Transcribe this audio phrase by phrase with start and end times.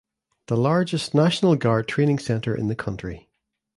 [0.47, 3.29] The largest National Guard training center in the country.